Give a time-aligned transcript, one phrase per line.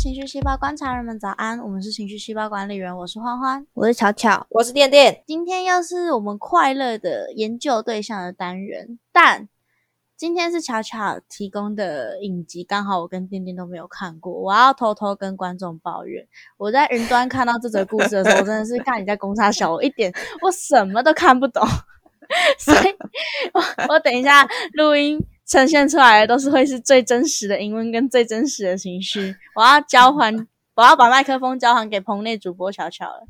[0.00, 5.22] 情绪细胞观察人们早安，我们是情绪细胞管理员，我是欢欢，我是巧巧，我是电电。
[5.26, 9.46] 今天又是我们快乐的研究对象的单元，但
[10.16, 20.10] 今天是巧巧提供的影集，刚好我跟电电都没有看过，我要偷偷跟观众抱怨，我在云端看到这则故事的时候，真的是看你在攻杀小我一点，
[20.40, 21.62] 我什么都看不懂，
[22.58, 22.96] 所以
[23.52, 25.22] 我我等一下录音。
[25.50, 29.34] 呈现出来的都是会是最真实的英文跟最真实的情绪。
[29.56, 30.32] 我要交还，
[30.76, 33.26] 我要把麦克风交还给棚内主播巧巧了。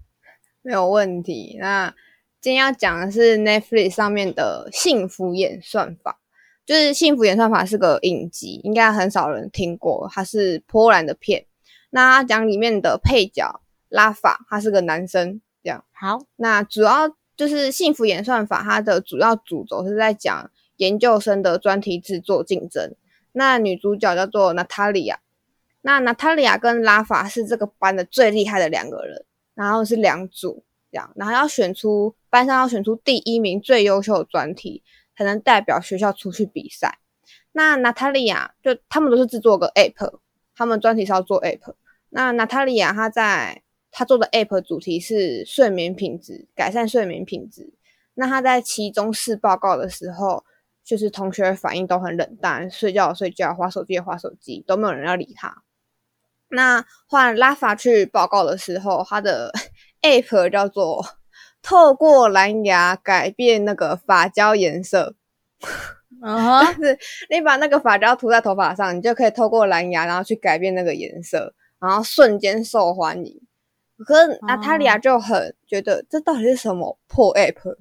[0.60, 1.56] 没有问题。
[1.58, 1.94] 那
[2.38, 6.20] 今天要讲的是 Netflix 上面的幸福演算法，
[6.66, 10.06] 就是幸福演算法是个影集，应该很少人听过。
[10.12, 11.46] 它是波兰的片。
[11.88, 15.40] 那讲里面的配角拉法，他是个男生。
[15.62, 16.18] 这样好。
[16.36, 20.50] 那主要就是幸福演算法，它的主要主轴是在讲。
[20.80, 22.94] 研究生的专题制作竞争，
[23.32, 25.20] 那女主角叫做娜塔莉亚，
[25.82, 34.82] 那娜塔莉亚跟拉法是这个班的最厉害的两个人，然后是两组这样，然后要选出班上要选出第一名最优秀的专题，
[35.14, 36.98] 才能代表学校出去比赛。
[37.52, 40.18] 那娜塔莉亚就他们都是制作个 app，
[40.56, 41.74] 他们专题是要做 app。
[42.08, 47.74] 那娜塔莉亚她在她做的 app 主题是睡眠品质，改善睡眠品质。
[48.14, 50.42] 那她在期中试报告的时候。
[50.84, 55.62] 就是同学反应都很冷淡，睡觉睡觉，划手机划手机，都没有人要理他。
[56.48, 59.52] 那换拉法去报告的时候，他的
[60.02, 61.04] app 叫做
[61.62, 65.14] 透过蓝牙改变那个发胶颜色。
[66.20, 66.98] 啊，是
[67.30, 73.40] 你把那个发胶涂在头发上，你就可以透过蓝牙，然后去改变那个颜色，然后瞬间受欢迎。
[74.04, 77.76] 可是娜塔莉亚就很觉得，这到底是什么破 app？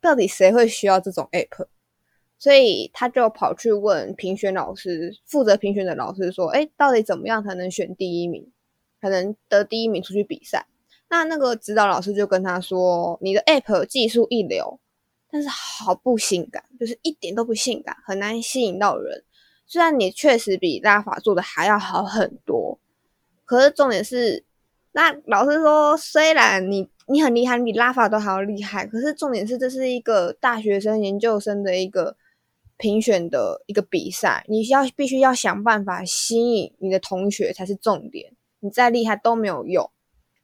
[0.00, 1.66] 到底谁会需要这种 app？
[2.38, 8.52] 所以他就跑去问评选老师，负责评选的老师说：“哎，到底怎么样才能选第一名，
[9.00, 10.66] 才能得第一名出去比赛？”
[11.08, 14.78] 那那个指导老师就跟他说：“你的 App 技术一流，
[15.30, 19.24] 但是好不性感，就是一点都不性感，很难吸引到人。
[19.66, 22.78] 虽然你确实比拉法做的还要好很多，
[23.46, 24.44] 可是重点是，
[24.92, 32.14] 那老师说，虽然你你很厉害，你比拉法都还要厉害，可是重点是，这是一个大学生、研究生的一个。”
[32.78, 38.34] 评选的一个比赛，你需要必须要想办法吸引你的同学才是重点。
[38.60, 39.90] 你再厉害都没有用。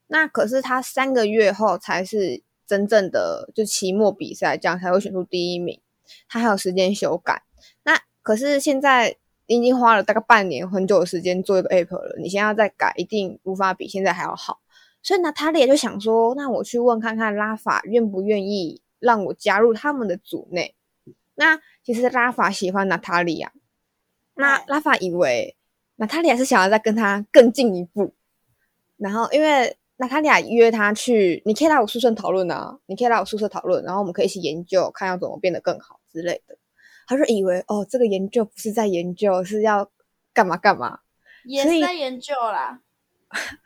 [0.07, 5.81] 那可是他三个月后才是真正的就期末比赛，这样才会选出第一名。
[6.29, 7.43] 他还有时间修改。
[7.85, 9.17] 那可是现在
[9.47, 14.61] 已经花了大概半年很久的时间做一个 app 了，你现在再改，一定无法比现在还要好。
[15.03, 20.75] 所以呢，他也就想说，那我去问看看拉法愿不愿意让我加入他们的组内。
[21.35, 23.53] 那其实拉法喜欢娜塔莉亚，
[24.35, 25.57] 那拉法以为
[25.97, 28.15] 娜塔莉亚是想要再跟他更进一步，
[28.97, 36.57] 然后因为娜塔莉亚约他去，你可以来我宿舍讨论啊，你可以来我宿舍讨论，然后我们可以一起研究，看要怎么变得更好之类的。
[37.07, 39.91] 他就以为哦，这个研究不是在研究，是要
[40.33, 41.01] 干嘛干嘛，
[41.45, 42.81] 也是在研究啦。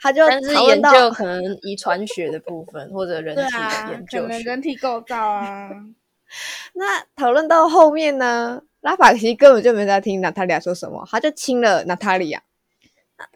[0.01, 3.43] 他就但是研究可能遗传学的部分或者人体
[3.91, 5.71] 研究，可能人体构造啊。
[6.75, 12.43] 那讨论到后面呢，拉法其实根本就没在听娜塔莉亚说什么，他就亲了娜塔莉亚。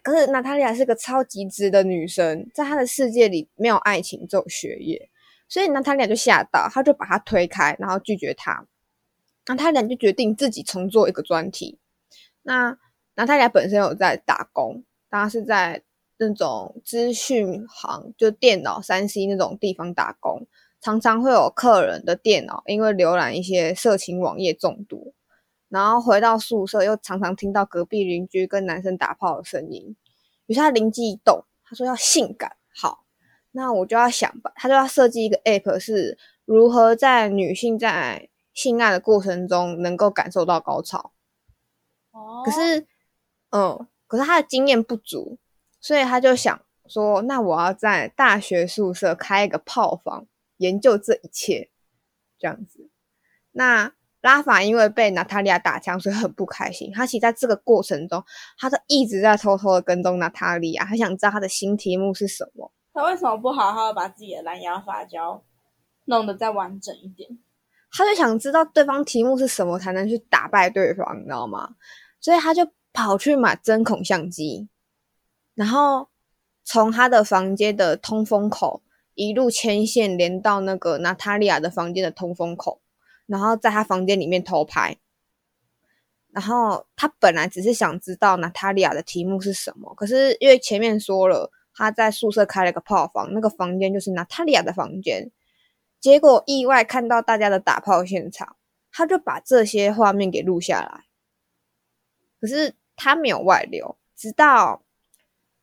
[0.02, 5.08] 可是娜塔莉亚是个超级直的女生，在她的世界里没有爱情，只有学业，
[5.48, 8.66] 所以娜塔莉亚就吓到，他就把她推开，然后拒绝她。
[9.46, 11.78] 那他俩就决定自己重做一个专题。
[12.42, 12.76] 那
[13.14, 15.82] 娜塔莉亚本身有在打工，当然是在
[16.18, 20.46] 那种资讯行，就电脑三 C 那种地方打工。
[20.80, 25.12] 常常会有客人的电脑因为浏览一些色情网页中毒，
[25.68, 29.94] 然后回到宿舍又常常听到隔壁邻居跟男生打炮的声音，
[30.46, 33.04] 于是他灵机一动，他说要性感，好，
[33.52, 41.12] 那我就要想吧，他就要设计一个 app，是如何在女性在性爱的过程中能够感受到高潮。
[42.12, 42.86] 哦，可是，
[43.50, 45.38] 嗯，可是他的经验不足，
[45.78, 50.26] 所以他就想说，那我要在大学宿舍开一个炮房。
[50.60, 51.70] 研究这一切，
[52.38, 52.90] 这样子。
[53.52, 56.92] 那拉法因为被娜塔莉亚打枪，所以很不开心。
[56.92, 58.22] 他其实在这个过程中，
[58.58, 62.70] 他都一直在偷偷的跟踪娜塔莉亚，他想知道他的新题目是什么。
[62.92, 65.42] 他为什么不好好把自己的蓝牙发胶
[66.04, 67.38] 弄得再完整一点？
[67.90, 71.76] 他就想知道对方题目是什么，才能去打败对方，你知道吗？
[72.20, 74.68] 所以他就跑去买针孔相机，
[75.54, 76.10] 然后
[76.62, 78.82] 从他的房间的通风口。
[79.14, 82.80] 一路牵线连到那个娜塔莉亚的房间的通风口，
[83.26, 84.98] 然后在她房间里面偷拍。
[86.32, 95.28] 然后他本来只是想知道娜塔莉亚的题目是什么，可是因为前面说了他在宿舍开了个炮房，那个房间就是娜塔莉亚的房间，
[95.98, 98.54] 结果意外看到大家的打炮现场，
[98.92, 101.06] 他就把这些画面给录下来。
[102.40, 104.84] 可是他没有外流，直到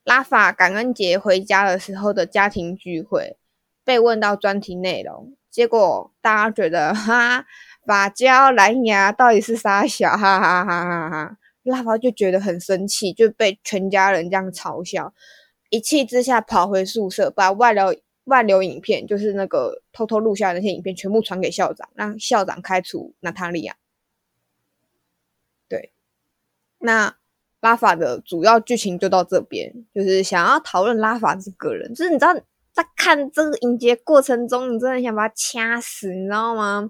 [0.08, 3.36] 拉法感恩节回家的时候的家庭聚会
[3.84, 7.46] 被问到专题内容，结果大家觉得哈。
[7.86, 10.10] 法胶蓝牙到底是啥小？
[10.12, 11.38] 哈哈哈哈哈！
[11.64, 15.14] 拉法就觉得很生气，就被全家人这样嘲笑，
[15.70, 17.96] 一气之下跑回宿舍，把外流
[18.26, 23.78] 外流影片，就是那个偷偷录下那些影片，全部传给校长，让校长开除娜塔莉亚。
[25.70, 25.94] 对，
[26.80, 27.16] 那
[27.68, 32.34] 拉法的主要剧情就到这边，就是想要讨论拉法这个人，就是你知道。
[32.78, 36.88] 在看这个影节过程中，你真的想把他掐死，你知道吗？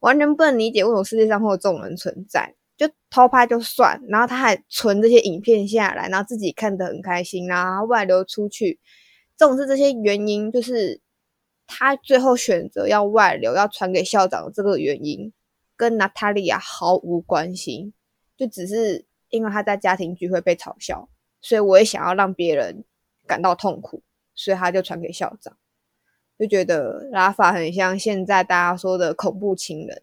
[0.00, 2.54] 完全不能理解为什么世界上会有这种人存在。
[2.78, 8.80] 就偷拍就算，然后他还存这些影片下来，然后自己看得很开心，然后外流出去。
[9.36, 11.02] 这种是这些原因，就是
[11.66, 15.30] 他最后选择要外流，要传给校长的这个原因，
[15.76, 17.92] 跟娜塔莉亚毫无关系，
[18.38, 21.08] 就只是因为他在家庭聚会被嘲笑，
[21.40, 22.84] 所以我也想要让别人
[23.26, 24.02] 感到痛苦。
[24.38, 25.56] 所以他就传给校长，
[26.38, 30.02] 就觉得拉法很像现在大家说的恐怖情人，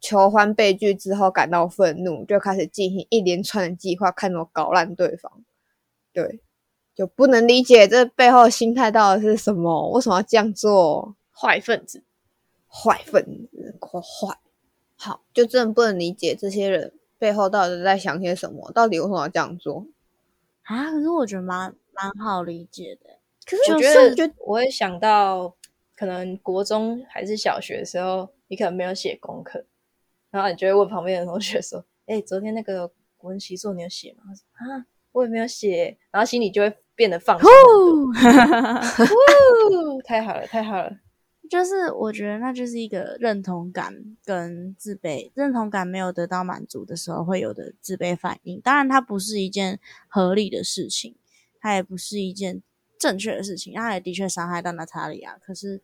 [0.00, 5.44] 求欢被拒之后感到愤怒，就开始进行一连串的计划，看怎么搞烂对方。
[6.12, 6.40] 对，
[6.94, 9.90] 就不能理解这背后心态到底是什么？
[9.90, 11.16] 为什么要这样做？
[11.32, 12.04] 坏分子，
[12.68, 14.38] 坏分子，坏。
[14.94, 16.92] 好，就真的不能理解这些人
[17.24, 18.70] 背后到底在想些什么？
[18.72, 19.86] 到底为什么要这样做？
[20.64, 23.18] 啊，可是我觉得蛮蛮好理解的。
[23.46, 23.88] 可是我觉
[24.26, 25.56] 得，我会想到，
[25.96, 29.64] 可能国中还是小学的时候，你可能没有写功课，
[30.30, 32.86] 然后你就会问旁边的同学说：“哎，昨天那个
[33.16, 37.48] 国文习作你有写吗？”他说：“啊，我也没有写。”然后心里就会变得放松。
[40.04, 40.92] 太好了，太好了！
[41.50, 48.60] 就是我觉得那就是一个认同感跟自卑，认同感没有得到满足的时候会有的自卑反应。
[48.60, 51.16] 当然，它不是一件合理的事情，
[51.60, 52.62] 它也不是一件。
[52.96, 55.36] 正确的事情，它也的确伤害到娜塔莉亚。
[55.36, 55.82] 可是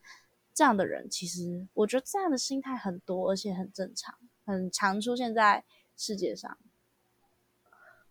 [0.55, 4.15] 这样的人，其实我觉得这样的心态很多，而且很正常，
[4.47, 5.65] 很常出现在
[5.99, 6.57] 世界上。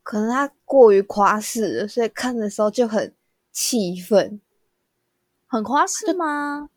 [0.03, 3.15] 可能他过于夸饰，所以看的时候就很
[3.51, 4.39] 气愤。
[5.47, 6.69] 很夸饰吗？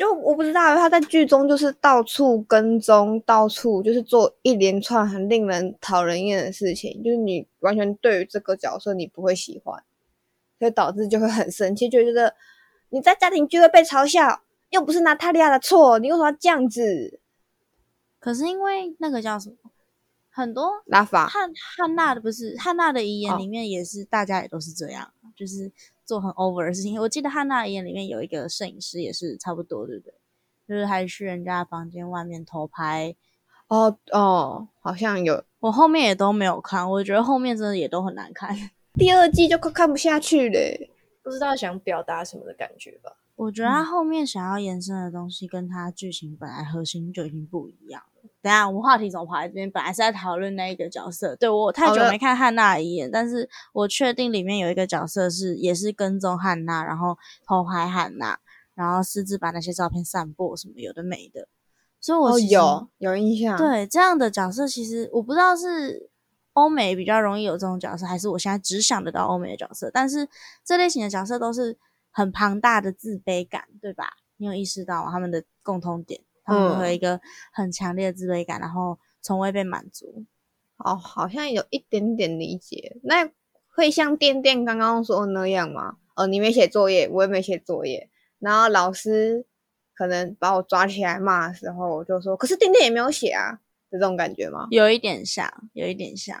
[0.00, 9.82] 他就我不知道，他在剧中就是到处跟踪，到处就是做一连串很令人讨人厌的事情，就是你完全对于这个角色你不会喜欢。
[10.58, 12.34] 所以导致就会很生气，就觉得
[12.90, 17.20] 你在家庭聚会被嘲笑，又不是娜塔莉亚的错，你为什么要这样子？
[18.18, 19.56] 可是因为那个叫什么，
[20.28, 25.72] 很多拉法汉汉娜的不是汉娜的遗言里面也是，大家也都是这样，就是
[26.10, 27.00] 做很 over 的事情。
[27.00, 30.12] 我记得汉娜遗言里面有一个摄影师也是差不多，对不对？
[30.66, 33.14] 就是还去人家房间外面偷拍。
[33.68, 35.44] 哦哦，好像有。
[35.60, 38.56] 我后面也都没有看，我觉得后面真的也都很难看。
[38.98, 40.90] 第二季就快看不下去嘞，
[41.22, 43.12] 不知道想表达什么的感觉吧？
[43.36, 48.09] 我觉得他后面想要延伸的东西跟他剧情本来核心就已经不一样了。
[48.42, 49.70] 等下我们话题怎么跑来这边？
[49.70, 58.38] 本来是在讨论那一个角色，对我太久没看汉娜一眼，但是我确定里面有一个角色是也是跟踪汉娜，然后偷拍汉娜，
[58.74, 61.48] 然后私自把那些照片散播什么有的没的，
[62.00, 63.56] 所以我有有印象。
[63.56, 66.10] 对这样的角色，其实我不知道是。
[66.54, 69.88] 欧美比较容易有这种角色，还是我现在只想得到欧美的角色？
[69.94, 70.28] 但是
[70.64, 71.78] 这类型的角色都是
[72.10, 74.14] 很庞大的自卑感，对吧？
[74.36, 76.20] 你有意识到他们的共通点？
[76.54, 77.20] 他们会有一个
[77.52, 80.24] 很强烈的自卑感，然后从未被满足。
[80.78, 82.96] 哦，好像有一点点理解。
[83.02, 83.30] 那
[83.74, 85.96] 会像店店刚刚说的那样吗？
[86.16, 89.46] 哦，你没写作业，我也没写作业，然后老师
[89.94, 94.68] 可能把我抓起来骂的时候，我就说：“可是店店也没有写啊。”这种感觉吗？
[94.70, 96.40] 有一点像，有一点像。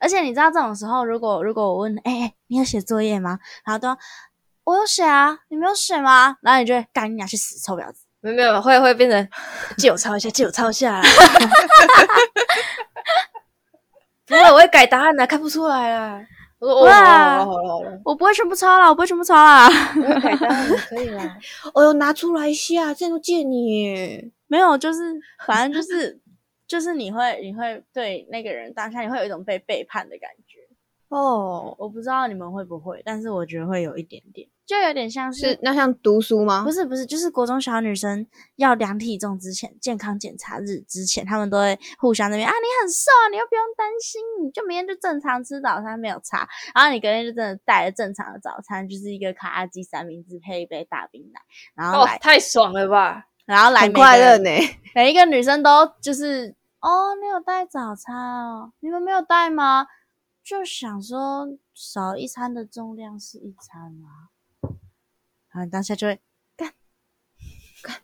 [0.00, 3.38] 而且你知道，这种时候，如果如果我问，哎哎，你有写作业吗？
[3.66, 3.94] 然后都
[4.64, 6.38] 我有写啊，你没有写吗？
[6.40, 8.05] 然后你就会赶紧去死，臭婊子！
[8.32, 9.28] 没有没有，会会变成
[9.76, 11.00] 借我抄一下，借我抄一下。
[14.26, 16.20] 不会，我会改答案的，看不出来啦。
[16.58, 19.68] 我说哦，好了好了好了，我不会全部抄了，我不会全部抄啦。
[20.22, 21.38] 改答案可以啦。
[21.74, 24.32] 哦哟，拿出来一下，这都借你。
[24.46, 25.00] 没有，就是
[25.46, 26.20] 反正就是。
[26.68, 30.45] 就是你会，你会对那个人当下，你会有一种被背叛的感觉。
[31.16, 36.62] 哦，我不知道你们会不会，但是我觉得会有一点点，就有点像是那像读书吗？
[36.62, 51.40] 不是不是，就是国中小女生要量体重之前，健康检查日之前，他们都会互相那边啊，你很瘦啊，你又不用担心，你就明天就正常吃早餐没有差，然后你隔天就真的带了正常的早餐，就是一个卡拉鸡三明治配一杯大冰奶，
[51.74, 53.26] 然后哦，，太爽了吧！
[53.46, 54.50] 然后来很快乐呢。
[54.94, 58.72] 每一个女生都就是哦，你有带早餐哦？
[58.80, 59.86] 你们没有带吗？
[60.46, 64.28] 就想说少一餐的重量是一餐吗？
[65.50, 66.20] 然后你当下就会
[66.56, 66.72] 干
[67.82, 67.96] 干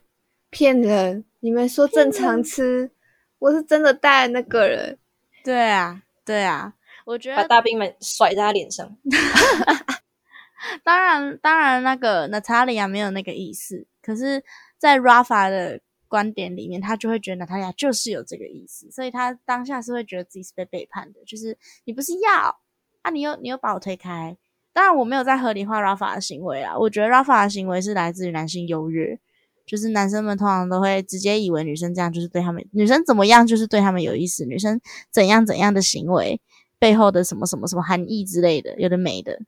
[0.49, 1.23] 骗人！
[1.39, 2.91] 你们说正常吃，
[3.39, 4.99] 我是真的带那个人。
[5.41, 6.73] 对啊，对啊，
[7.05, 8.97] 我觉得把大兵们甩在他脸上，
[10.83, 14.43] 当然当然那个 Natalia 没有那个意思，可是，
[14.77, 15.79] 在 Rafa 的
[16.13, 22.55] 观点里面，他就会觉得 Natalia 就是有这个意思，所以他当下是会觉得自己是被背叛的，就是你不是要
[23.01, 24.37] 啊，你又你又把我推开。
[24.73, 29.19] 当然，我没有在合理化 Rafa 的行为啊，我觉得 Rafa 的行为是来自于男性优越，
[29.65, 34.79] 就是男生们通常都会直接以为女生这样就是对他们，女生怎么样就是对他们有意思，女生
[35.09, 36.39] 怎样怎样的行为
[36.77, 39.39] 背后的什么什么什么含义之类的，有的没的。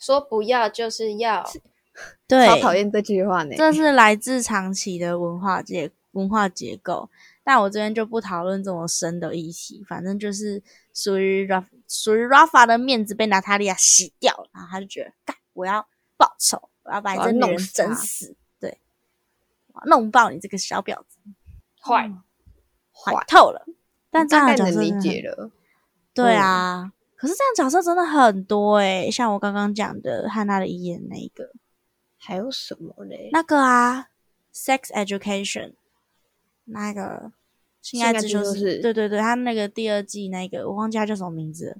[0.00, 1.48] 说不要就是要，
[2.26, 3.54] 对，超讨厌这句话呢。
[3.56, 7.08] 这是来自长期的文化结文化结构，
[7.44, 10.62] 但我这边就不讨论这么深的议题，反正就是
[10.92, 15.86] 属于 Raf 属于 Rafa 的面子被娜塔莉亚洗掉了，然后他就觉得，干，我要
[16.16, 18.78] 报仇，我要把你这女人弄整死，对，
[19.86, 21.18] 弄爆你这个小婊子，
[21.80, 22.22] 坏嗯
[22.92, 23.64] 坏透了。
[24.10, 25.50] 但这样能理的角色真的解了。
[26.12, 31.52] 对啊，可是这样角色真的很多诶、像我刚刚讲的汉娜的遗言那一个，
[32.18, 33.30] 还有什么嘞？
[33.32, 34.08] 那个啊
[34.52, 35.74] ，Sex Education，
[36.64, 37.32] 那个
[37.80, 41.76] 性爱之修士，之修士对对对，他那个第二季那个我忘记他叫什么名字了，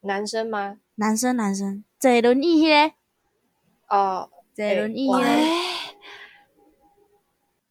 [0.00, 0.78] 男生吗？
[0.96, 2.94] 男生男生，坐轮一嘞，
[3.88, 5.42] 哦，坐轮椅哇嘞，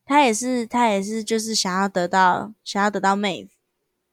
[0.06, 3.52] 他也是他也是就是想要得到想要得到妹夫，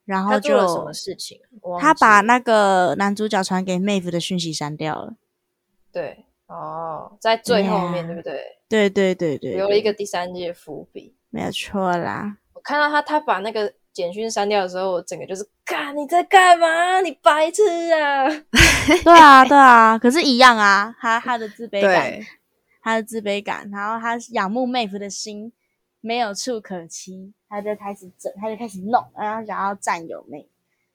[0.05, 1.41] 然后他做了什就么事情？
[1.79, 5.17] 他把那个男主角传给妹夫的讯息删掉了，
[5.93, 8.59] 对哦，在最后面对不对？
[8.69, 11.15] 对对对对，对留了一个第三季的伏笔。
[11.33, 17.01] 没有错啦，我看到他他把那个简讯删掉的时候，我整个就是，干你在干嘛？
[17.01, 17.63] 你白痴
[17.93, 18.29] 啊！
[19.03, 22.21] 对啊对啊，可是一样啊，他他的自卑感。
[22.85, 25.53] 他的自卑感，然后他仰慕妹夫的心
[26.01, 30.49] 没有处可栖，他就开始整，他就开始弄，然后想要占有妹。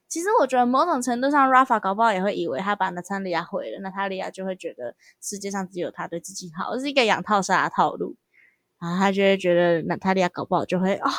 [0.09, 8.17] 其实我觉得某种程度上，Rafa 搞不好也会以为他把娜塔莉亚毁了，娜塔莉亚就会觉得世界上只有他对自己好，这是一个养套杀的套路。
[8.79, 11.09] 然后他就会觉得娜塔莉亚搞不好就会哦，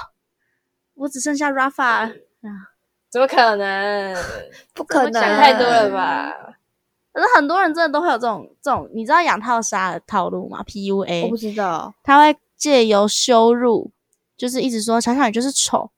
[0.94, 2.12] 我只剩下 Rafa 啊，
[3.10, 4.16] 怎么可能？
[4.74, 5.90] 不可能，想太多了？
[5.90, 6.32] 吧？
[7.12, 11.92] 可是很多人真的都会有这种这种，你知道养套杀的套路吗？PUA，我不知道。
[12.04, 13.90] 他会借由羞辱，
[14.36, 15.90] 就是一直说想想你就是丑，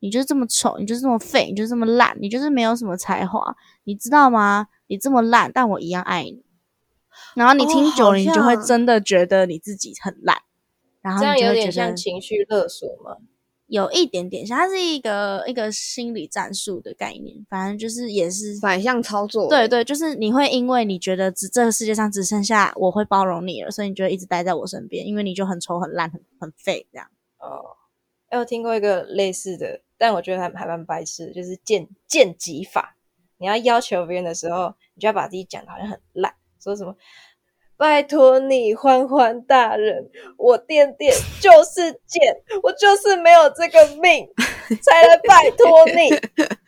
[0.00, 3.54] 你就是这么丑，你就是这么废，你就是这么烂，你就是没有什么才华，
[3.84, 4.66] 你知道吗？
[4.88, 6.44] 你这么烂，但我一样爱你。
[7.36, 10.38] 然后你听久了，哦你就会真的觉得你自己很烂，
[11.04, 13.18] 然后这样有点像情绪勒索吗？
[13.66, 19.48] 有一点点像，它是一个一个心理战术的概念，反正就是也是反向操作。
[19.48, 27.06] 对，对，就是你会因为你觉得只这个世界上只剩下我会包容你了，所以你就会一直待在我身边，因为你就很丑、很烂、很很废这样。
[27.38, 27.76] 哦，
[28.28, 32.96] 哎，我听过一个类似的，但我觉得还还蛮白痴的，就是见见己法。
[33.38, 36.32] 你要要求别人的时候，你就要把自己讲的好像很烂，
[36.62, 36.94] 说什么
[37.76, 44.28] “拜托你，欢欢大人，我垫垫就是贱，我就是没有这个命，
[44.80, 46.08] 才来拜托你”，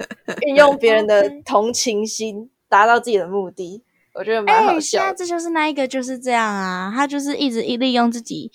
[0.46, 3.82] 运用别人的同情心达到自己的目的，
[4.14, 8.50] 我觉得蛮好哎，现笑这就是那一个就是这样啊，他就是一直一利用自己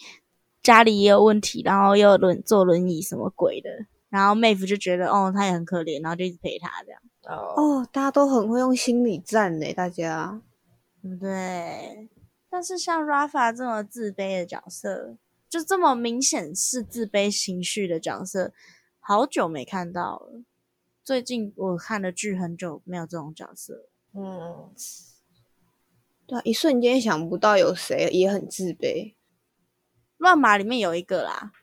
[0.61, 3.69] 家里也有问题，然后又轮坐轮椅什么鬼的，
[4.09, 10.41] 然后妹夫就觉得哦他也很可怜，然后就一直陪他这样，哦，哦，大家都很会用心理战呢，大家。
[11.03, 12.07] 对不对？
[12.51, 15.17] 但是像 Rafa 这么自卑的角色，
[15.49, 18.53] 就这么明显是自卑情绪的角色，
[18.99, 20.43] 好久没看到了。
[21.01, 24.69] 最近我看的剧很久没有这种角色，嗯，
[26.27, 29.15] 对啊，一瞬间想不到有谁也很自卑。
[30.17, 31.53] 乱马里面有一个啦，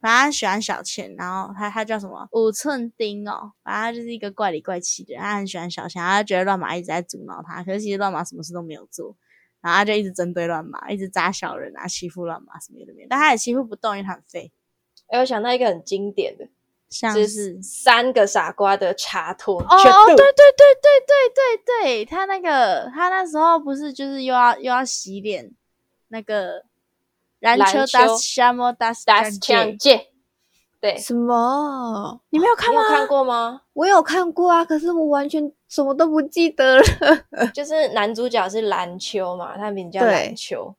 [0.00, 9.16] 反正他喜欢小倩，然后他他叫什么五寸丁哦，反正他就是一个怪里怪气的人，他很喜欢小倩，他觉得乱马一直在阻挠他，可是其实乱马什么事都没有做，
[9.66, 14.52] 然后他就一直针对乱马，一直扎小人啊，欺负乱马什么的，但他也欺负不动，因为他很废。
[15.08, 16.50] 哎，我想到一个很经典的，是
[16.88, 19.60] 像是三个傻瓜的茶托。
[19.60, 25.50] 哦哦，对对对对对对对，他那个他那时候不是就是又要又要洗脸，
[26.06, 26.64] 那个
[27.40, 30.06] 篮球篮球 das shamo das Das change，界，
[30.86, 32.20] 对，什么？
[32.30, 32.80] 你没有看吗？
[32.80, 33.62] 你有看过吗？
[33.72, 36.82] 我有看过啊，可是我完全什么都不记得了。
[37.52, 40.74] 就是男主角是篮球嘛，他名叫对篮球。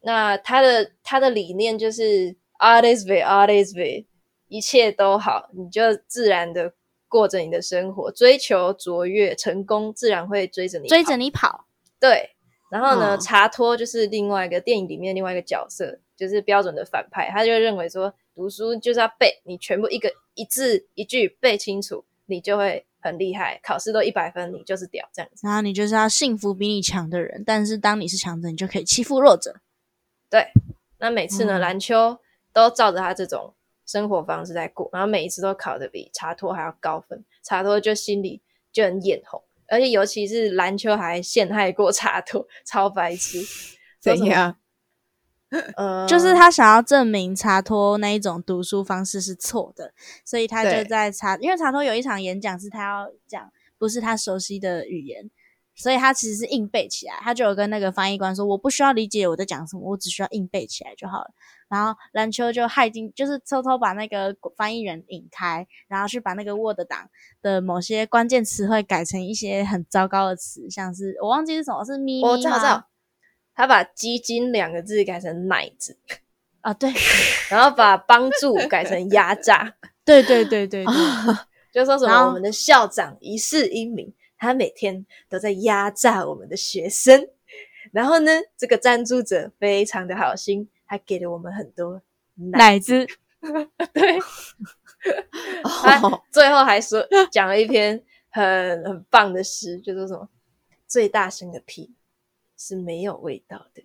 [0.00, 4.06] 那他的他的理念就是 artist way artist way，
[4.48, 6.72] 一切都好，你就自然的
[7.08, 11.64] 过着你的生活，追求卓越，成功自然会追着你追跑着你跑，
[12.00, 12.30] 对，
[12.72, 25.46] 然后呢，嗯查托就是另外一个电影里面另外一个角色，就是标准的反派，他就认为说读书就是要背，你全部一个一字一句背清楚，你就会很厉害，考试都一百分，你就是屌这样子。
[25.46, 29.56] 然后你就是要幸福比你强的人，但是当你是强者，你就可以欺负弱者。
[30.30, 30.46] 对，
[30.98, 32.18] 那每次呢，蓝秋
[32.54, 33.52] 都照着他这种
[33.84, 38.40] 生活方式在过，然后每一次都考的比查托还要高分，查托就心里
[38.72, 43.40] 就很眼红，而且尤其是篮球还陷害过插托，超白痴。
[43.98, 44.56] 怎样？
[45.76, 49.92] 呃，就是他想要证明查托那一种读书方式是错的，
[50.24, 55.30] 所以他就在查，因为查托有一场演讲是他要讲不是他熟悉的语言，
[55.74, 57.14] 所以他其实是硬背起来。
[57.20, 61.30] 他就有跟那个翻译官说：“我不需要理解我在讲什么，我只需要硬背起来就好了。”
[61.68, 67.08] 然后篮球就害进，就是偷偷把那个翻译人引开，然后去把那个 Word 档
[67.40, 72.88] 的某些关键词汇改成一些很糟糕的词，像是我忘记是什么，是咪咪我知道，我知道？，
[73.54, 75.98] 他把“基金”两个字改成“奶子
[76.60, 76.92] 啊，对，
[77.50, 79.74] ”，然后把“帮助”改成“压榨
[80.04, 80.94] 对对对对对。”，
[81.72, 87.28] 就说什么我们的校长一世英名，他每天都在压榨我们的学生。
[87.92, 92.02] 然后呢，这个赞助者非常的好心，他给了我们很多
[92.34, 92.58] 奶。
[92.58, 93.06] 奶子，
[93.94, 94.18] 对，
[95.62, 100.28] 他最后还说讲了一篇很很棒的诗，就说什么
[100.88, 101.94] 最大声的屁
[102.56, 103.84] 是没有味道的，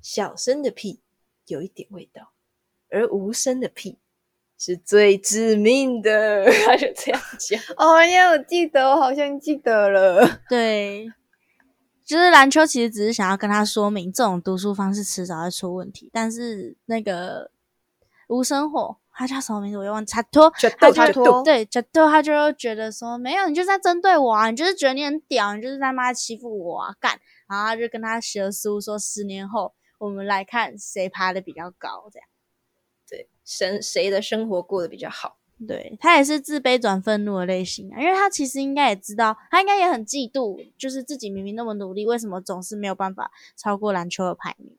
[0.00, 1.02] 小声的屁
[1.46, 2.32] 有一点味道，
[2.88, 3.98] 而无声的屁
[4.58, 6.44] 是最致命的。
[6.66, 10.40] 他就这样讲，哦，因为我记得，我好像记得了。
[10.48, 11.06] 对，
[12.04, 16.10] 就是篮球其实只是想要跟他说明，这种读书方式迟早会出问题。
[16.12, 17.50] 但是那个
[18.28, 27.18] 无生火，他叫什么名字我又忘记，查托，他就查托对查托，他就觉得说没有，你就是在针对我啊，你就是觉得你很屌，你就是他妈欺负我啊，干！
[27.46, 32.28] 然后他就跟他学书说，十年后我们来看谁爬的比较高，这样。
[33.44, 35.36] 对，生谁的生活过得比较好？
[35.68, 44.76] 对他也是自卑转愤怒的类型啊，因为他其实应该也知道，他应该也很嫉妒，就是自己明明那么努力，为什么总是没有办法超过篮球的排名？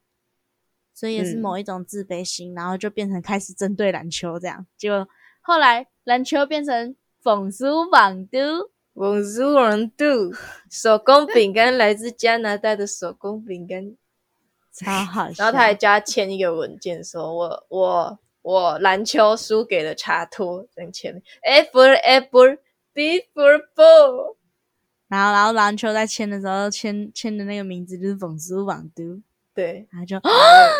[0.93, 5.07] 所以也是嗯某一种自卑心，然后就变成开始针对篮球这样，结果
[5.41, 10.35] 后来篮球变成讽书榜都，Bonjour, do
[10.69, 13.95] 手工饼干来自加拿大的手工饼干，
[14.71, 15.43] 超好笑。
[15.43, 22.59] 然后他还加签一个文件，说我我我篮球输给了查托，这样签 A for apple,
[22.93, 24.35] B for ball。
[25.07, 29.19] 然后然后篮球在签的时候签签的那个名字就是冯书榜都，
[29.55, 30.21] 对，然后就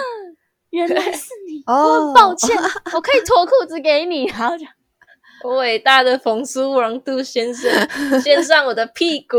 [0.70, 2.56] 原来是你，我哦很抱歉，
[2.94, 4.66] 我可以脱裤子给你， 然后就。
[5.58, 7.72] 伟大的冯苏王杜先生，
[8.22, 9.38] 献上我的屁股，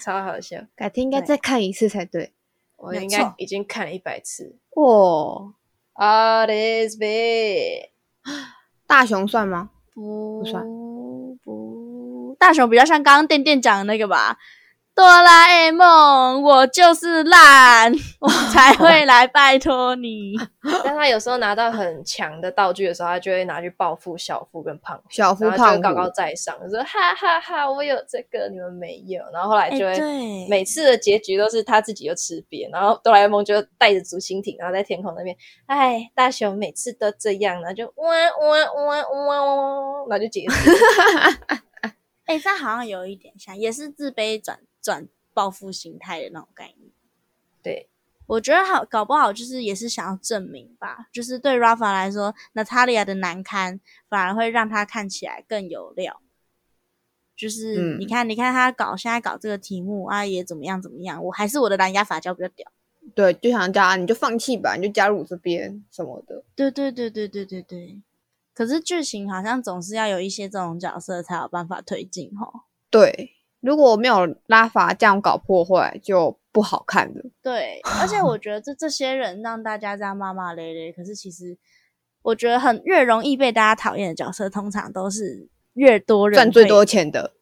[0.00, 0.58] 超好笑。
[0.74, 2.32] 改天应该再看一次才对。
[2.76, 4.56] 我应该已经看了一百次。
[4.76, 5.52] 哇
[6.50, 7.90] is big，
[8.86, 9.70] 大熊算吗？
[9.94, 10.64] 不算
[11.42, 14.38] 不，大熊比较像刚刚店店讲的那个吧。
[14.98, 20.34] 哆啦 A 梦，我就是烂， 我才会来拜托你。
[20.82, 29.22] 但他有时候拿到很强的道具的时候，他就会拿去报复小夫跟胖虎，小夫然后就胖虎高高在上，说哈哈哈，我有这个，你们没有。
[29.32, 38.08] 然后后来就哎会、对每次的结局都是他自己又吃瘪，然后哆啦 A 梦就带着竹蜻蜓，然后在天空那边，哎，大雄每次都这样，然后就哇
[38.40, 40.70] 哇哇哇哇，然后就结束。
[42.24, 44.58] 哎、这好像有一点像，也是自卑转
[44.88, 46.90] 转报复心态的那种概念。
[47.62, 47.90] 对，
[48.26, 56.22] 我觉得好，搞不好就是也是想要证明吧，就是对 Rafa 来说，Natalia 的难堪反而会让他看起来更有料。
[57.36, 62.72] 就是、嗯你看，你看他搞现在搞这个题目啊，也怎么样怎么样，我还是我的蓝牙法教比较屌。
[63.14, 66.42] 对，就想叫他你就放弃吧，你就加入这边什么的。
[66.54, 68.00] 对对对对对对对。
[68.54, 72.62] 可是剧情好像总是要有一些这种角色才有办法推进吼。
[72.90, 77.22] 对，如果没有拉法这样搞破坏，就不好看了。
[77.42, 81.56] 对，而且我觉得这这些人让大家这样骂骂咧咧，可是其实
[82.22, 87.32] 我觉得很越容易被大家讨厌的角色，通常都是越多人赚最多钱的。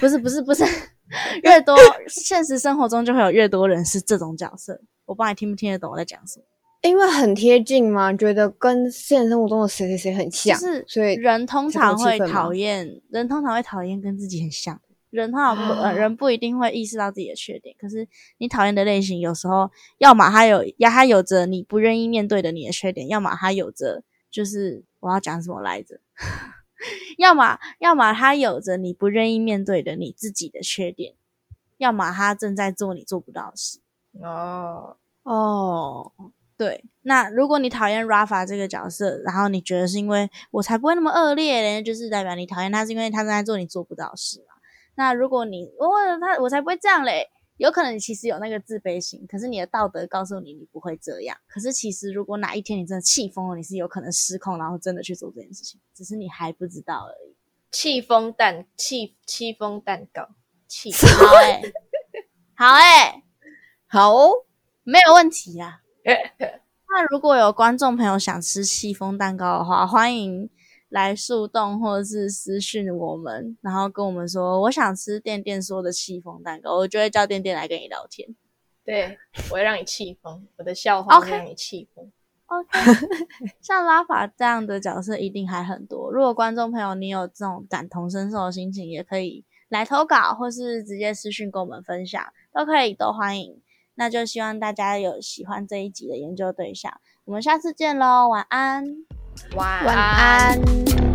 [0.00, 0.64] 不是不是不是，
[1.44, 1.76] 越多
[2.08, 4.80] 现实生活中就会有越多人是这种角色。
[5.06, 6.44] 我不知道你听不听得懂我在讲什么？
[6.82, 26.00] 因为很贴近嘛，觉得跟现实生活中的谁谁谁很像，就是所以人通常会讨厌，人通常会讨厌跟自己很像的人，通常不、呃、人不一定会意识到自己的缺点，可是你讨厌的类型，有时候要么他有，呀他有着你不愿意面对的你的缺点，要么他有着就是我要讲什么来着，
[27.18, 31.14] 要么要么他有着你不愿意面对的你自己的缺点，
[31.76, 33.80] 要么他正在做你做不到的事。
[34.22, 36.10] 哦，哦，
[36.56, 44.54] 对，那如果你讨厌 Rafa 这个角色，然后你觉得是因为我才不会那么恶劣嘞，就是代表你讨厌他是因为他正在做你做不到的事嘛。
[44.94, 45.88] 那如果你我
[46.20, 51.36] 他我才不会这样嘞，有可能你其实有那个自卑心，可是你的道德告诉你你不会这样。
[51.46, 57.36] 可是其实如果哪一天你真的气疯了，你是有可能失控，然后真的去做这件事情，只是你还不知道而已。
[57.70, 60.28] 气疯蛋气气疯蛋糕，
[60.68, 61.62] 气好哎、
[62.54, 63.22] 好哎、
[63.88, 64.44] 好哦，
[64.82, 65.80] 没有问题啦。
[66.04, 70.50] 那如果有观众朋友想吃戚风蛋糕的话，欢迎
[70.92, 78.28] 来树洞或者是私讯我们，然后跟我们说我想吃店店说的戚风蛋糕，我就会叫店店来跟你聊天。
[78.84, 82.12] 对，我会让你气疯，我的笑话会让你气疯。
[82.46, 82.68] OK，
[83.62, 86.12] 像拉法这样的角色一定还很多。
[86.12, 93.62] 如果观众朋友你有这种感同身受的心情，也可以来投稿，或是直接私讯跟我们分享，都可以，都欢迎。
[93.94, 99.21] 那就希望大家有喜欢这一集的研究对象，我们下次见喽，晚安。
[99.54, 101.11] 晚安。